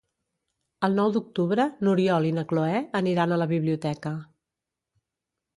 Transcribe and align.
El 0.87 0.95
nou 0.99 1.11
d'octubre 1.17 1.67
n'Oriol 1.87 2.27
i 2.31 2.33
na 2.39 2.45
Cloè 2.53 2.81
aniran 3.03 3.37
a 3.37 3.41
la 3.43 3.49
biblioteca. 3.55 4.15